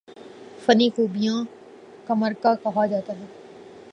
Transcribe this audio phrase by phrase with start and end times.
[0.65, 1.43] فنی خوبیوں
[2.07, 3.25] کا مرقع کہا جاتا ہے